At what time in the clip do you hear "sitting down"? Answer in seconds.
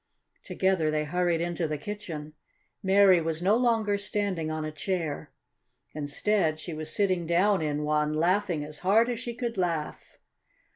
6.91-7.61